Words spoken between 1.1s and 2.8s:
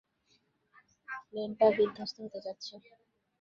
প্লেনটা বিদ্ধস্ত হতে যাচ্ছে।